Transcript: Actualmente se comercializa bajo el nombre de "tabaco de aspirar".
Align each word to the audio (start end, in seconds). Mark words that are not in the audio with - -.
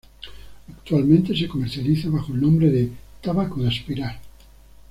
Actualmente 0.67 1.37
se 1.37 1.47
comercializa 1.47 2.09
bajo 2.09 2.33
el 2.33 2.41
nombre 2.41 2.71
de 2.71 2.89
"tabaco 3.21 3.61
de 3.61 3.67
aspirar". 3.67 4.19